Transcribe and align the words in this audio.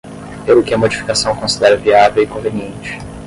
Pelo 0.47 0.63
que 0.63 0.73
a 0.73 0.79
modificação 0.79 1.35
considera 1.35 1.77
viável 1.77 2.23
e 2.23 2.27
conveniente. 2.27 2.97